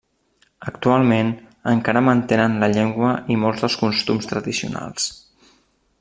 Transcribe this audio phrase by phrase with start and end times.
[0.69, 1.27] Actualment
[1.73, 5.11] encara mantenen la llengua i molts dels costums tradicionals.